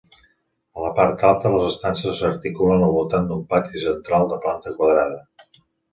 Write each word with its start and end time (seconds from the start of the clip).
A 0.77 0.79
la 0.83 0.87
part 0.99 1.25
alta, 1.31 1.51
les 1.57 1.67
estances 1.73 2.17
s'articulen 2.21 2.85
al 2.87 2.95
voltant 2.97 3.27
d'un 3.33 3.47
pati 3.53 3.83
central 3.87 4.29
de 4.33 4.41
planta 4.47 4.75
quadrada. 4.81 5.25